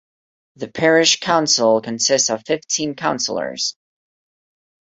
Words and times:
The 0.55 0.67
parish 0.67 1.19
council 1.19 1.79
consists 1.79 2.31
of 2.31 2.41
fifteen 2.47 2.95
councillors. 2.95 3.77